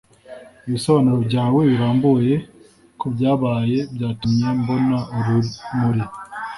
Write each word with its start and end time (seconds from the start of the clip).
ibisobanuro 0.67 1.17
byawe 1.27 1.61
birambuye 1.71 2.33
kubyabaye 2.99 3.77
byatumye 3.95 4.47
mbona 4.59 4.97
urumuri 5.17 6.03